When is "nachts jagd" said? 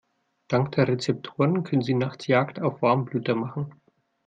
1.93-2.59